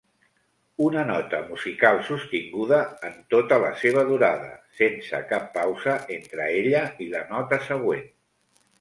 Una 0.85 1.03
nota 1.09 1.41
musical 1.49 2.01
sostinguda 2.07 2.81
en 3.11 3.21
tota 3.35 3.61
la 3.67 3.71
seva 3.83 4.07
durada, 4.09 4.51
sense 4.83 5.23
cap 5.35 5.49
pausa 5.61 5.97
entre 6.21 6.53
ella 6.59 6.85
i 7.09 7.13
la 7.17 7.27
nota 7.33 7.65
següent 7.73 8.07